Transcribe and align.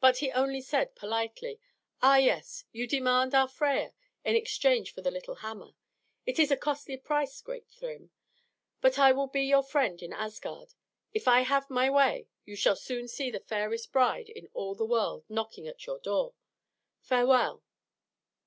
But 0.00 0.16
he 0.20 0.32
only 0.32 0.62
said 0.62 0.94
politely, 0.96 1.60
"Ah, 2.00 2.16
yes; 2.16 2.64
you 2.72 2.86
demand 2.86 3.34
our 3.34 3.46
Freia 3.46 3.92
in 4.24 4.34
exchange 4.34 4.94
for 4.94 5.02
the 5.02 5.10
little 5.10 5.34
hammer? 5.34 5.72
It 6.24 6.38
is 6.38 6.50
a 6.50 6.56
costly 6.56 6.96
price, 6.96 7.42
great 7.42 7.68
Thrym. 7.68 8.10
But 8.80 8.98
I 8.98 9.12
will 9.12 9.26
be 9.26 9.42
your 9.42 9.62
friend 9.62 10.00
in 10.02 10.14
Asgard. 10.14 10.72
If 11.12 11.28
I 11.28 11.42
have 11.42 11.68
my 11.68 11.90
way, 11.90 12.28
you 12.46 12.56
shall 12.56 12.76
soon 12.76 13.08
see 13.08 13.30
the 13.30 13.40
fairest 13.40 13.92
bride 13.92 14.30
in 14.30 14.48
all 14.54 14.74
the 14.74 14.86
world 14.86 15.24
knocking 15.28 15.68
at 15.68 15.84
your 15.84 15.98
door. 15.98 16.32
Farewell!" 17.02 17.62